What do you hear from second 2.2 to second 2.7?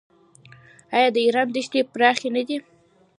نه دي؟